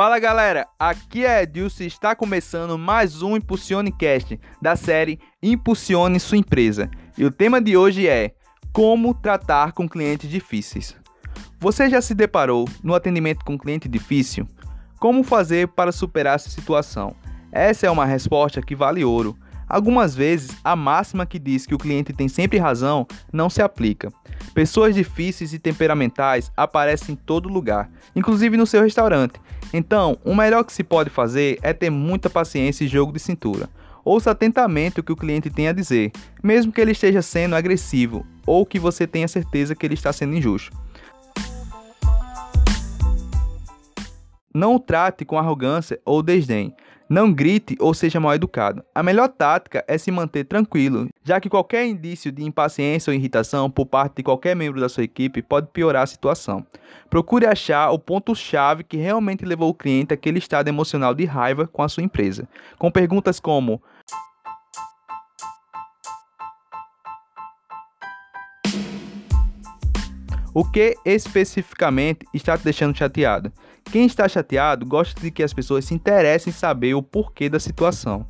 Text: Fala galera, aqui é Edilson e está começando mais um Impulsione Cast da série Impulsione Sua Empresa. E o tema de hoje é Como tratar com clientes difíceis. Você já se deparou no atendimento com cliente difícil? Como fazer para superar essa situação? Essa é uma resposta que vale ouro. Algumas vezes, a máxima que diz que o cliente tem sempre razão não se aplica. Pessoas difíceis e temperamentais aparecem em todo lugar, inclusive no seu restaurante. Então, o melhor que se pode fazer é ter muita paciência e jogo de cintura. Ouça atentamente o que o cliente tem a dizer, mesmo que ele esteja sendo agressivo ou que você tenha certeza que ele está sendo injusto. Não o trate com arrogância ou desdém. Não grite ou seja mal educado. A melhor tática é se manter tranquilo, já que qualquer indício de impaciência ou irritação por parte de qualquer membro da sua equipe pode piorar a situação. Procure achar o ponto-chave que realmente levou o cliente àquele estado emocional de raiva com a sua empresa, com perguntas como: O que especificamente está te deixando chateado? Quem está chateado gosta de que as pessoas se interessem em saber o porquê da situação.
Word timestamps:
Fala 0.00 0.18
galera, 0.18 0.66
aqui 0.78 1.26
é 1.26 1.42
Edilson 1.42 1.82
e 1.82 1.86
está 1.86 2.16
começando 2.16 2.78
mais 2.78 3.20
um 3.20 3.36
Impulsione 3.36 3.92
Cast 3.92 4.40
da 4.58 4.74
série 4.74 5.20
Impulsione 5.42 6.18
Sua 6.18 6.38
Empresa. 6.38 6.90
E 7.18 7.24
o 7.26 7.30
tema 7.30 7.60
de 7.60 7.76
hoje 7.76 8.08
é 8.08 8.32
Como 8.72 9.12
tratar 9.12 9.72
com 9.72 9.86
clientes 9.86 10.30
difíceis. 10.30 10.96
Você 11.58 11.90
já 11.90 12.00
se 12.00 12.14
deparou 12.14 12.66
no 12.82 12.94
atendimento 12.94 13.44
com 13.44 13.58
cliente 13.58 13.90
difícil? 13.90 14.48
Como 14.98 15.22
fazer 15.22 15.68
para 15.68 15.92
superar 15.92 16.36
essa 16.36 16.48
situação? 16.48 17.14
Essa 17.52 17.86
é 17.86 17.90
uma 17.90 18.06
resposta 18.06 18.62
que 18.62 18.74
vale 18.74 19.04
ouro. 19.04 19.36
Algumas 19.68 20.14
vezes, 20.14 20.56
a 20.64 20.74
máxima 20.74 21.26
que 21.26 21.38
diz 21.38 21.66
que 21.66 21.74
o 21.74 21.78
cliente 21.78 22.14
tem 22.14 22.26
sempre 22.26 22.58
razão 22.58 23.06
não 23.30 23.50
se 23.50 23.60
aplica. 23.60 24.10
Pessoas 24.54 24.94
difíceis 24.94 25.52
e 25.52 25.58
temperamentais 25.58 26.50
aparecem 26.56 27.12
em 27.12 27.16
todo 27.16 27.50
lugar, 27.50 27.90
inclusive 28.16 28.56
no 28.56 28.66
seu 28.66 28.82
restaurante. 28.82 29.38
Então, 29.72 30.18
o 30.24 30.34
melhor 30.34 30.64
que 30.64 30.72
se 30.72 30.82
pode 30.82 31.10
fazer 31.10 31.58
é 31.62 31.72
ter 31.72 31.90
muita 31.90 32.28
paciência 32.28 32.84
e 32.84 32.88
jogo 32.88 33.12
de 33.12 33.18
cintura. 33.18 33.68
Ouça 34.04 34.30
atentamente 34.30 35.00
o 35.00 35.02
que 35.02 35.12
o 35.12 35.16
cliente 35.16 35.50
tem 35.50 35.68
a 35.68 35.72
dizer, 35.72 36.10
mesmo 36.42 36.72
que 36.72 36.80
ele 36.80 36.92
esteja 36.92 37.22
sendo 37.22 37.54
agressivo 37.54 38.26
ou 38.46 38.64
que 38.64 38.78
você 38.78 39.06
tenha 39.06 39.28
certeza 39.28 39.74
que 39.74 39.86
ele 39.86 39.94
está 39.94 40.12
sendo 40.12 40.34
injusto. 40.34 40.76
Não 44.52 44.74
o 44.74 44.80
trate 44.80 45.24
com 45.24 45.38
arrogância 45.38 46.00
ou 46.04 46.22
desdém. 46.22 46.74
Não 47.10 47.32
grite 47.32 47.76
ou 47.80 47.92
seja 47.92 48.20
mal 48.20 48.36
educado. 48.36 48.84
A 48.94 49.02
melhor 49.02 49.26
tática 49.26 49.84
é 49.88 49.98
se 49.98 50.12
manter 50.12 50.44
tranquilo, 50.44 51.08
já 51.24 51.40
que 51.40 51.50
qualquer 51.50 51.84
indício 51.84 52.30
de 52.30 52.44
impaciência 52.44 53.10
ou 53.10 53.14
irritação 53.16 53.68
por 53.68 53.84
parte 53.86 54.18
de 54.18 54.22
qualquer 54.22 54.54
membro 54.54 54.80
da 54.80 54.88
sua 54.88 55.02
equipe 55.02 55.42
pode 55.42 55.66
piorar 55.72 56.04
a 56.04 56.06
situação. 56.06 56.64
Procure 57.10 57.46
achar 57.46 57.90
o 57.90 57.98
ponto-chave 57.98 58.84
que 58.84 58.96
realmente 58.96 59.44
levou 59.44 59.70
o 59.70 59.74
cliente 59.74 60.14
àquele 60.14 60.38
estado 60.38 60.68
emocional 60.68 61.12
de 61.12 61.24
raiva 61.24 61.66
com 61.66 61.82
a 61.82 61.88
sua 61.88 62.04
empresa, 62.04 62.48
com 62.78 62.92
perguntas 62.92 63.40
como: 63.40 63.82
O 70.52 70.64
que 70.64 70.96
especificamente 71.04 72.26
está 72.34 72.58
te 72.58 72.64
deixando 72.64 72.96
chateado? 72.96 73.52
Quem 73.84 74.06
está 74.06 74.28
chateado 74.28 74.84
gosta 74.84 75.20
de 75.20 75.30
que 75.30 75.42
as 75.42 75.52
pessoas 75.52 75.84
se 75.84 75.94
interessem 75.94 76.50
em 76.50 76.54
saber 76.54 76.94
o 76.94 77.02
porquê 77.02 77.48
da 77.48 77.60
situação. 77.60 78.26